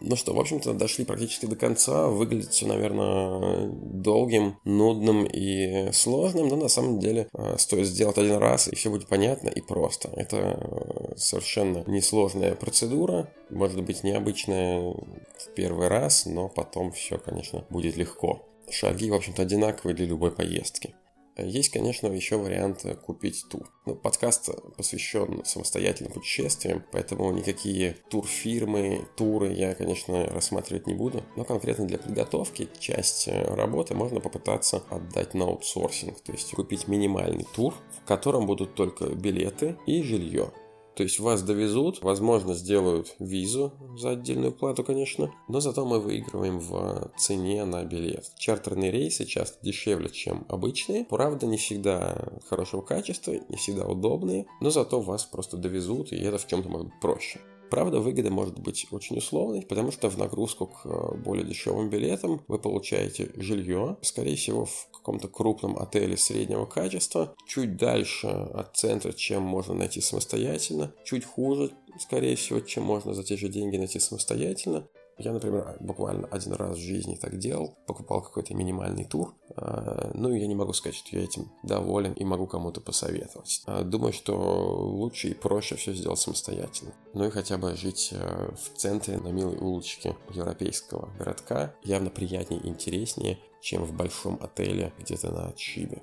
Ну 0.00 0.14
что, 0.14 0.34
в 0.34 0.40
общем-то, 0.40 0.74
дошли 0.74 1.06
практически 1.06 1.46
до 1.46 1.56
конца. 1.56 2.08
Выглядит 2.08 2.50
все, 2.50 2.66
наверное, 2.66 3.70
долгим, 3.70 4.58
нудным 4.64 5.24
и 5.24 5.90
сложным, 5.92 6.48
но 6.48 6.56
на 6.56 6.68
самом 6.68 7.00
деле 7.00 7.28
э, 7.32 7.56
стоит 7.56 7.86
сделать 7.86 8.18
один 8.18 8.36
раз, 8.36 8.68
и 8.68 8.74
все 8.74 8.90
будет 8.90 9.08
понятно 9.08 9.48
и 9.48 9.62
просто. 9.62 10.10
Это 10.14 10.36
э, 10.36 11.16
совершенно 11.16 11.82
несложная 11.86 12.54
процедура, 12.54 13.32
может 13.48 13.82
быть 13.82 14.04
необычная 14.04 14.80
в 14.90 15.54
первый 15.54 15.88
раз, 15.88 16.26
но 16.26 16.50
потом 16.50 16.92
все, 16.92 17.16
конечно, 17.16 17.64
будет 17.70 17.96
легко. 17.96 18.42
Шаги, 18.68 19.10
в 19.10 19.14
общем-то, 19.14 19.42
одинаковые 19.42 19.94
для 19.94 20.04
любой 20.04 20.30
поездки. 20.30 20.94
Есть, 21.38 21.70
конечно, 21.70 22.06
еще 22.06 22.36
вариант 22.36 22.86
купить 23.04 23.44
тур. 23.50 23.70
Ну, 23.84 23.94
подкаст 23.94 24.48
посвящен 24.76 25.44
самостоятельным 25.44 26.12
путешествиям, 26.12 26.82
поэтому 26.92 27.30
никакие 27.30 27.96
турфирмы, 28.08 29.06
туры 29.16 29.52
я, 29.52 29.74
конечно, 29.74 30.26
рассматривать 30.26 30.86
не 30.86 30.94
буду. 30.94 31.22
Но 31.36 31.44
конкретно 31.44 31.86
для 31.86 31.98
подготовки 31.98 32.68
часть 32.78 33.28
работы 33.28 33.94
можно 33.94 34.20
попытаться 34.20 34.82
отдать 34.88 35.34
на 35.34 35.44
аутсорсинг. 35.44 36.20
То 36.22 36.32
есть 36.32 36.52
купить 36.52 36.88
минимальный 36.88 37.46
тур, 37.54 37.74
в 38.02 38.08
котором 38.08 38.46
будут 38.46 38.74
только 38.74 39.06
билеты 39.06 39.76
и 39.86 40.02
жилье. 40.02 40.52
То 40.96 41.02
есть 41.02 41.20
вас 41.20 41.42
довезут, 41.42 42.02
возможно, 42.02 42.54
сделают 42.54 43.14
визу 43.18 43.74
за 43.98 44.10
отдельную 44.10 44.52
плату, 44.52 44.82
конечно, 44.82 45.30
но 45.46 45.60
зато 45.60 45.84
мы 45.84 46.00
выигрываем 46.00 46.58
в 46.58 47.12
цене 47.18 47.66
на 47.66 47.84
билет. 47.84 48.32
Чартерные 48.38 48.90
рейсы 48.90 49.26
часто 49.26 49.58
дешевле, 49.62 50.08
чем 50.08 50.46
обычные. 50.48 51.04
Правда, 51.04 51.46
не 51.46 51.58
всегда 51.58 52.40
хорошего 52.48 52.80
качества, 52.80 53.32
не 53.32 53.56
всегда 53.56 53.86
удобные, 53.86 54.46
но 54.62 54.70
зато 54.70 55.00
вас 55.00 55.26
просто 55.26 55.58
довезут, 55.58 56.12
и 56.12 56.16
это 56.16 56.38
в 56.38 56.46
чем-то 56.46 56.68
может 56.70 56.86
быть 56.86 57.00
проще. 57.00 57.40
Правда, 57.70 58.00
выгода 58.00 58.30
может 58.30 58.58
быть 58.58 58.86
очень 58.90 59.18
условной, 59.18 59.62
потому 59.62 59.90
что 59.90 60.08
в 60.08 60.18
нагрузку 60.18 60.66
к 60.66 60.86
э, 60.86 61.16
более 61.16 61.44
дешевым 61.44 61.90
билетам 61.90 62.42
вы 62.48 62.58
получаете 62.58 63.30
жилье, 63.36 63.96
скорее 64.02 64.36
всего, 64.36 64.66
в 64.66 64.88
каком-то 64.92 65.28
крупном 65.28 65.76
отеле 65.78 66.16
среднего 66.16 66.66
качества, 66.66 67.34
чуть 67.46 67.76
дальше 67.76 68.26
от 68.26 68.76
центра, 68.76 69.12
чем 69.12 69.42
можно 69.42 69.74
найти 69.74 70.00
самостоятельно, 70.00 70.94
чуть 71.04 71.24
хуже, 71.24 71.72
скорее 71.98 72.36
всего, 72.36 72.60
чем 72.60 72.84
можно 72.84 73.14
за 73.14 73.24
те 73.24 73.36
же 73.36 73.48
деньги 73.48 73.76
найти 73.76 73.98
самостоятельно. 73.98 74.88
Я, 75.18 75.32
например, 75.32 75.76
буквально 75.80 76.28
один 76.28 76.52
раз 76.52 76.76
в 76.76 76.80
жизни 76.80 77.16
так 77.16 77.38
делал, 77.38 77.74
покупал 77.86 78.20
какой-то 78.20 78.54
минимальный 78.54 79.04
тур, 79.04 79.34
а, 79.56 80.10
ну, 80.12 80.30
я 80.32 80.46
не 80.46 80.54
могу 80.54 80.74
сказать, 80.74 80.96
что 80.96 81.16
я 81.16 81.24
этим 81.24 81.50
доволен 81.62 82.12
и 82.12 82.24
могу 82.24 82.46
кому-то 82.46 82.82
посоветовать. 82.82 83.62
А, 83.64 83.82
думаю, 83.82 84.12
что 84.12 84.36
лучше 84.36 85.28
и 85.28 85.34
проще 85.34 85.76
все 85.76 85.94
сделать 85.94 86.18
самостоятельно. 86.18 86.92
Ну 87.14 87.24
и 87.24 87.30
хотя 87.30 87.56
бы 87.56 87.74
жить 87.76 88.10
э, 88.12 88.54
в 88.54 88.76
центре 88.76 89.16
на 89.16 89.28
милой 89.28 89.56
улочке 89.56 90.16
европейского 90.34 91.08
городка 91.18 91.74
явно 91.82 92.10
приятнее 92.10 92.60
и 92.60 92.68
интереснее, 92.68 93.38
чем 93.62 93.84
в 93.84 93.94
большом 93.94 94.38
отеле 94.42 94.92
где-то 94.98 95.32
на 95.32 95.48
отшибе. 95.48 96.02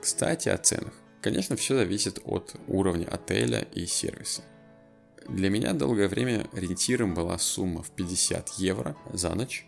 Кстати, 0.00 0.48
о 0.48 0.58
ценах. 0.58 0.94
Конечно, 1.20 1.54
все 1.54 1.76
зависит 1.76 2.18
от 2.24 2.56
уровня 2.66 3.06
отеля 3.06 3.60
и 3.60 3.86
сервиса. 3.86 4.42
Для 5.28 5.50
меня 5.50 5.72
долгое 5.72 6.08
время 6.08 6.46
ориентиром 6.52 7.14
была 7.14 7.38
сумма 7.38 7.82
в 7.82 7.90
50 7.90 8.50
евро 8.58 8.96
за 9.12 9.34
ночь. 9.34 9.66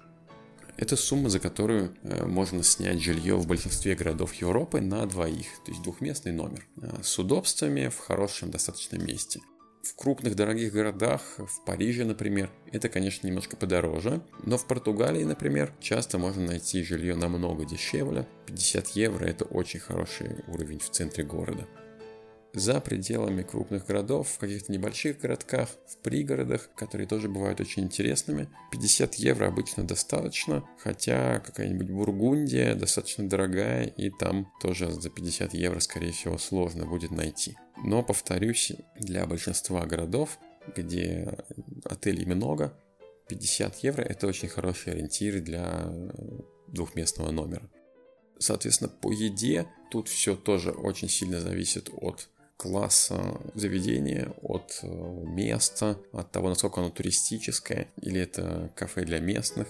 Это 0.77 0.97
сумма, 0.97 1.29
за 1.29 1.39
которую 1.39 1.95
э, 2.03 2.25
можно 2.25 2.63
снять 2.63 3.01
жилье 3.01 3.37
в 3.37 3.47
большинстве 3.47 3.95
городов 3.95 4.33
Европы 4.35 4.81
на 4.81 5.07
двоих, 5.07 5.47
то 5.65 5.71
есть 5.71 5.83
двухместный 5.83 6.33
номер, 6.33 6.67
э, 6.81 7.03
с 7.03 7.19
удобствами 7.19 7.89
в 7.89 7.99
хорошем 7.99 8.51
достаточном 8.51 9.05
месте. 9.05 9.41
В 9.83 9.95
крупных 9.97 10.35
дорогих 10.35 10.73
городах, 10.73 11.23
в 11.37 11.65
Париже, 11.67 12.05
например, 12.05 12.51
это, 12.73 12.89
конечно, 12.89 13.27
немножко 13.27 13.57
подороже, 13.57 14.23
но 14.45 14.57
в 14.57 14.67
Португалии, 14.67 15.25
например, 15.25 15.75
часто 15.81 16.19
можно 16.19 16.47
найти 16.47 16.83
жилье 16.83 17.17
намного 17.17 17.65
дешевле. 17.65 18.27
50 18.47 18.89
евро– 18.91 19.25
это 19.27 19.45
очень 19.45 19.81
хороший 19.81 20.37
уровень 20.47 20.79
в 20.79 20.89
центре 20.91 21.25
города 21.25 21.69
за 22.55 22.81
пределами 22.81 23.43
крупных 23.43 23.87
городов, 23.87 24.29
в 24.29 24.39
каких-то 24.39 24.73
небольших 24.73 25.21
городках, 25.21 25.69
в 25.89 25.97
пригородах, 25.99 26.71
которые 26.75 27.07
тоже 27.07 27.29
бывают 27.29 27.61
очень 27.61 27.85
интересными. 27.85 28.49
50 28.71 29.15
евро 29.15 29.47
обычно 29.47 29.85
достаточно, 29.85 30.69
хотя 30.79 31.41
какая-нибудь 31.41 31.91
Бургундия 31.91 32.75
достаточно 32.75 33.29
дорогая, 33.29 33.85
и 33.85 34.11
там 34.11 34.53
тоже 34.61 34.91
за 34.91 35.09
50 35.09 35.55
евро, 35.55 35.81
скорее 35.81 36.13
всего, 36.13 36.39
сложно 36.39 36.87
будет 36.87 37.11
найти. 37.11 37.57
Но, 37.85 38.03
повторюсь, 38.03 38.73
для 38.99 39.27
большинства 39.27 39.87
городов, 39.87 40.39
где 40.77 41.39
отелей 41.85 42.27
много, 42.27 42.79
50 43.29 43.77
евро 43.79 44.03
это 44.03 44.27
очень 44.27 44.49
хороший 44.49 44.93
ориентир 44.93 45.41
для 45.41 45.91
двухместного 46.69 47.31
номера. 47.31 47.69
Соответственно, 48.39 48.91
по 48.91 49.13
еде 49.13 49.67
тут 49.91 50.09
все 50.09 50.35
тоже 50.35 50.71
очень 50.71 51.09
сильно 51.09 51.41
зависит 51.41 51.91
от 51.93 52.29
класса 52.63 53.41
заведения, 53.55 54.33
от 54.41 54.79
э, 54.83 54.87
места, 54.87 55.99
от 56.13 56.31
того, 56.31 56.49
насколько 56.49 56.81
оно 56.81 56.91
туристическое 56.91 57.89
или 58.01 58.21
это 58.21 58.73
кафе 58.77 59.05
для 59.05 59.19
местных. 59.19 59.67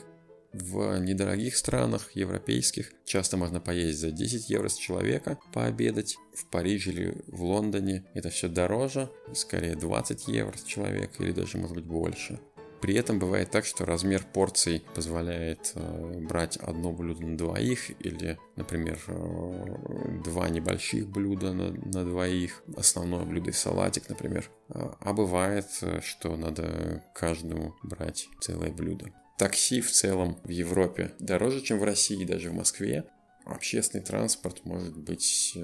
В 0.53 0.99
недорогих 0.99 1.57
странах, 1.57 2.11
европейских, 2.15 2.93
часто 3.07 3.39
можно 3.39 3.59
поесть 3.59 4.01
за 4.01 4.11
10 4.11 4.51
евро 4.51 4.69
с 4.69 4.77
человека, 4.77 5.39
пообедать. 5.55 6.19
В 6.35 6.45
Париже 6.51 6.91
или 6.91 7.15
в 7.27 7.43
Лондоне 7.43 8.05
это 8.13 8.29
все 8.29 8.49
дороже, 8.49 9.11
скорее 9.35 9.75
20 9.75 10.29
евро 10.29 10.55
с 10.55 10.63
человека 10.63 11.23
или 11.23 11.33
даже 11.33 11.57
может 11.57 11.77
быть 11.77 11.87
больше. 11.87 12.39
При 12.83 12.97
этом 12.97 13.21
бывает 13.21 13.49
так, 13.53 13.65
что 13.65 13.87
размер 13.87 14.25
порций 14.33 14.85
позволяет 14.97 15.71
э, 15.77 16.19
брать 16.19 16.57
одно 16.57 16.93
блюдо 16.93 17.25
на 17.25 17.39
двоих 17.39 17.91
или, 18.01 18.41
например, 18.57 18.99
э, 19.07 20.21
два 20.25 20.49
небольших 20.49 21.07
блюда 21.07 21.53
на, 21.53 21.71
на 21.71 22.05
двоих, 22.05 22.65
основное 22.77 23.25
блюдо 23.25 23.51
и 23.51 23.53
салатик, 23.53 24.09
например. 24.09 24.51
А, 24.69 24.97
а 25.01 25.13
бывает, 25.13 25.67
э, 25.83 26.01
что 26.03 26.37
надо 26.37 27.05
каждому 27.15 27.77
брать 27.85 28.27
целое 28.41 28.73
блюдо. 28.73 29.13
Такси 29.39 29.81
в 29.81 29.93
целом 29.93 30.41
в 30.43 30.51
Европе 30.51 31.13
дороже, 31.21 31.61
чем 31.61 31.79
в 31.79 31.85
России, 31.85 32.25
даже 32.25 32.51
в 32.51 32.55
Москве. 32.55 33.05
Общественный 33.45 34.05
транспорт 34.05 34.65
может 34.65 34.97
быть 34.97 35.57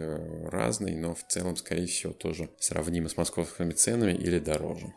разный, 0.45 0.95
но 0.95 1.17
в 1.17 1.25
целом, 1.27 1.57
скорее 1.57 1.87
всего, 1.87 2.13
тоже 2.13 2.49
сравнимо 2.61 3.09
с 3.09 3.17
московскими 3.17 3.73
ценами 3.73 4.13
или 4.13 4.39
дороже. 4.39 4.95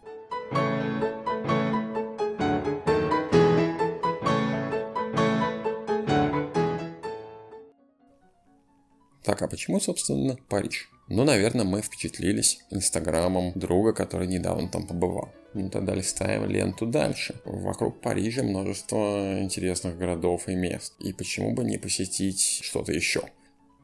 Так, 9.32 9.44
а 9.44 9.48
почему, 9.48 9.80
собственно, 9.80 10.36
Париж? 10.50 10.90
Ну, 11.08 11.24
наверное, 11.24 11.64
мы 11.64 11.82
впечатлились 11.82 12.60
инстаграмом 12.70 13.54
друга, 13.56 13.94
который 13.94 14.28
недавно 14.28 14.68
там 14.68 14.86
побывал. 14.86 15.30
Ну, 15.54 15.70
тогда 15.70 15.96
листаем 15.96 16.50
ленту 16.50 16.86
дальше. 16.86 17.40
Вокруг 17.46 18.02
Парижа 18.02 18.44
множество 18.44 19.40
интересных 19.42 19.98
городов 19.98 20.50
и 20.50 20.56
мест. 20.56 20.96
И 21.00 21.14
почему 21.14 21.54
бы 21.54 21.64
не 21.64 21.78
посетить 21.78 22.60
что-то 22.62 22.92
еще? 22.92 23.22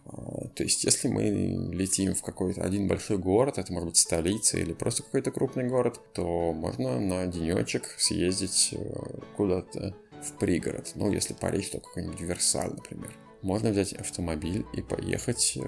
А, 0.05 0.49
то 0.53 0.63
есть, 0.63 0.83
если 0.83 1.07
мы 1.07 1.23
летим 1.73 2.13
в 2.13 2.21
какой-то 2.21 2.61
один 2.61 2.89
большой 2.89 3.17
город, 3.17 3.57
это 3.57 3.71
может 3.71 3.87
быть 3.87 3.97
столица 3.97 4.57
или 4.57 4.73
просто 4.73 5.03
какой-то 5.03 5.31
крупный 5.31 5.69
город, 5.69 6.01
то 6.13 6.51
можно 6.51 6.99
на 6.99 7.25
денечек 7.25 7.95
съездить 7.97 8.71
э, 8.73 8.77
куда-то 9.37 9.95
в 10.21 10.37
пригород. 10.39 10.91
Ну, 10.95 11.09
если 11.09 11.33
Париж, 11.33 11.69
то 11.69 11.79
какой-нибудь 11.79 12.19
Версаль, 12.19 12.71
например. 12.71 13.13
Можно 13.47 13.69
взять 13.69 13.93
автомобиль 13.93 14.65
и 14.73 14.81
поехать 14.81 15.53
э, 15.55 15.61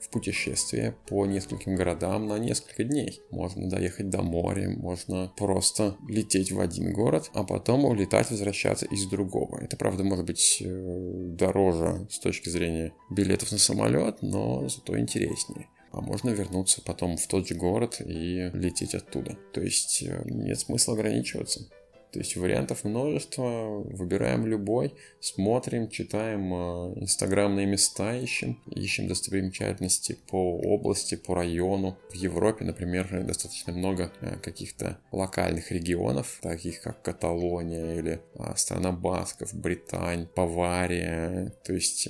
в 0.00 0.10
путешествие 0.10 0.96
по 1.06 1.24
нескольким 1.24 1.76
городам 1.76 2.26
на 2.26 2.36
несколько 2.36 2.82
дней. 2.82 3.20
Можно 3.30 3.70
доехать 3.70 4.10
до 4.10 4.22
моря, 4.22 4.70
можно 4.70 5.32
просто 5.36 5.96
лететь 6.08 6.50
в 6.50 6.58
один 6.58 6.92
город, 6.92 7.30
а 7.32 7.44
потом 7.44 7.84
улетать, 7.84 8.32
возвращаться 8.32 8.86
из 8.86 9.06
другого. 9.06 9.60
Это, 9.62 9.76
правда, 9.76 10.02
может 10.02 10.26
быть 10.26 10.60
э, 10.60 11.26
дороже 11.38 12.08
с 12.10 12.18
точки 12.18 12.48
зрения 12.48 12.92
билетов 13.08 13.52
на 13.52 13.58
самолет, 13.58 14.20
но 14.22 14.68
зато 14.68 14.98
интереснее 14.98 15.68
а 15.92 16.00
можно 16.02 16.30
вернуться 16.30 16.82
потом 16.82 17.16
в 17.16 17.26
тот 17.26 17.48
же 17.48 17.54
город 17.54 18.02
и 18.04 18.50
лететь 18.52 18.94
оттуда. 18.94 19.38
То 19.54 19.62
есть 19.62 20.02
э, 20.02 20.24
нет 20.26 20.58
смысла 20.58 20.94
ограничиваться. 20.94 21.70
То 22.12 22.20
есть 22.20 22.36
вариантов 22.36 22.84
множество, 22.84 23.80
выбираем 23.80 24.46
любой, 24.46 24.94
смотрим, 25.20 25.88
читаем 25.88 26.52
э, 26.52 27.00
инстаграмные 27.00 27.66
места, 27.66 28.16
ищем, 28.16 28.58
ищем 28.70 29.08
достопримечательности 29.08 30.18
по 30.28 30.58
области, 30.58 31.16
по 31.16 31.34
району. 31.34 31.98
В 32.10 32.14
Европе, 32.14 32.64
например, 32.64 33.24
достаточно 33.24 33.72
много 33.72 34.12
э, 34.20 34.36
каких-то 34.38 34.98
локальных 35.12 35.70
регионов, 35.72 36.38
таких 36.42 36.80
как 36.80 37.02
Каталония 37.02 37.96
или 37.96 38.20
а, 38.38 38.56
страна 38.56 38.92
Басков, 38.92 39.52
Британь, 39.54 40.28
Бавария. 40.34 41.52
То 41.64 41.74
есть 41.74 42.08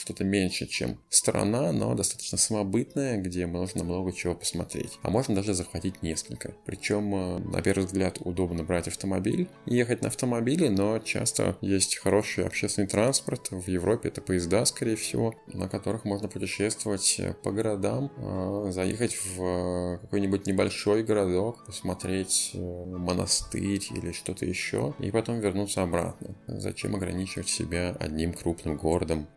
что-то 0.00 0.24
меньше, 0.24 0.66
чем 0.66 0.98
страна, 1.08 1.72
но 1.72 1.94
достаточно 1.94 2.38
самобытная, 2.38 3.18
где 3.18 3.46
можно 3.46 3.84
много 3.84 4.12
чего 4.12 4.34
посмотреть. 4.34 4.98
А 5.02 5.10
можно 5.10 5.34
даже 5.34 5.54
захватить 5.54 6.02
несколько. 6.02 6.54
Причем, 6.64 7.14
э, 7.14 7.38
на 7.38 7.62
первый 7.62 7.84
взгляд, 7.84 8.18
удобно 8.20 8.64
брать 8.64 8.88
автомобиль 8.88 9.48
и 9.66 9.76
ехать 9.76 10.02
на 10.02 10.08
автомобиле, 10.08 10.70
но 10.70 10.98
часто 10.98 11.56
есть 11.60 11.96
хороший 11.96 12.46
общественный 12.46 12.88
транспорт. 12.88 13.48
В 13.50 13.68
Европе 13.68 14.08
это 14.08 14.20
поезда, 14.22 14.64
скорее 14.64 14.96
всего, 14.96 15.34
на 15.46 15.68
которых 15.68 16.04
можно 16.04 16.28
путешествовать 16.28 17.16
э, 17.18 17.34
по 17.34 17.52
городам, 17.52 18.10
э, 18.16 18.70
заехать 18.72 19.16
в 19.16 19.98
какой-нибудь 20.00 20.46
небольшой 20.46 21.04
городок, 21.04 21.64
посмотреть 21.66 22.52
монастырь 22.54 23.86
или 23.90 24.12
что-то 24.12 24.46
еще, 24.46 24.94
и 24.98 25.10
потом 25.10 25.40
вернуться 25.40 25.82
обратно. 25.82 26.34
Зачем 26.46 26.96
ограничивать 26.96 27.48
себя 27.48 27.96
одним 27.98 28.32
крупным 28.32 28.76
городом? 28.76 29.28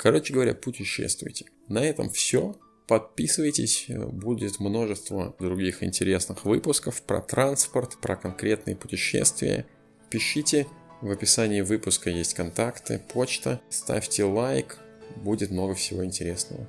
Короче 0.00 0.32
говоря, 0.32 0.54
путешествуйте. 0.54 1.44
На 1.68 1.84
этом 1.84 2.08
все. 2.08 2.56
Подписывайтесь, 2.88 3.84
будет 3.88 4.58
множество 4.58 5.36
других 5.38 5.82
интересных 5.82 6.46
выпусков 6.46 7.02
про 7.02 7.20
транспорт, 7.20 7.98
про 8.00 8.16
конкретные 8.16 8.76
путешествия. 8.76 9.66
Пишите, 10.08 10.66
в 11.02 11.10
описании 11.10 11.60
выпуска 11.60 12.08
есть 12.08 12.32
контакты, 12.32 13.02
почта, 13.12 13.60
ставьте 13.68 14.24
лайк, 14.24 14.78
будет 15.16 15.50
много 15.50 15.74
всего 15.74 16.02
интересного. 16.02 16.66